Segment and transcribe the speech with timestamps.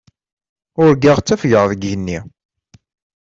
[0.81, 2.19] Urgaɣ ttafgeɣ deg yigenni.